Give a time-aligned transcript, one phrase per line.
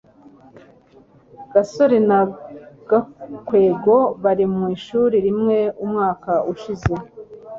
[1.53, 2.19] gasore na
[2.89, 6.93] gakwego bari mu ishuri rimwe umwaka ushize